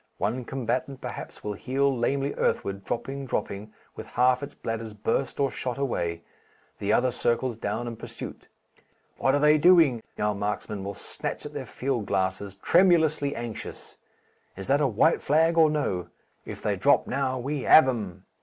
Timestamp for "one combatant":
0.17-0.99